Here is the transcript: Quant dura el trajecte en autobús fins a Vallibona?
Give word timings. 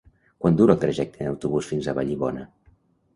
Quant 0.43 0.55
dura 0.61 0.75
el 0.77 0.79
trajecte 0.83 1.21
en 1.25 1.29
autobús 1.31 1.69
fins 1.73 1.91
a 1.91 1.95
Vallibona? 1.99 2.47